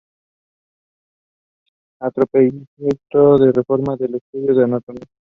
[2.01, 5.05] Anteproyecto de reforma del Estatuto de Autonomía.